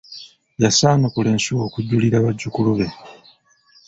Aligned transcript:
Yasaanukula 0.63 1.29
ensuwa 1.35 1.61
okujulira 1.69 2.17
bazukulu 2.25 2.71
be. 2.77 2.87